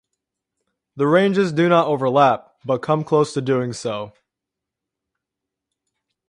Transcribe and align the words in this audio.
The 0.95 1.05
ranges 1.05 1.53
do 1.53 1.69
not 1.69 1.85
overlap, 1.85 2.55
but 2.65 2.79
come 2.81 3.03
close 3.03 3.35
to 3.35 3.39
doing 3.41 3.71
so. 3.71 4.13